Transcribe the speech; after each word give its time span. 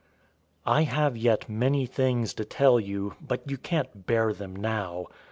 016:012 0.65 0.73
"I 0.77 0.81
have 0.81 1.15
yet 1.15 1.47
many 1.47 1.85
things 1.85 2.33
to 2.33 2.43
tell 2.43 2.79
you, 2.79 3.13
but 3.21 3.47
you 3.47 3.59
can't 3.59 4.07
bear 4.07 4.33
them 4.33 4.55
now. 4.55 5.05